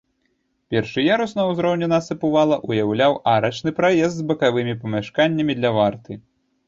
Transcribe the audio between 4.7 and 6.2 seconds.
памяшканнямі для варты.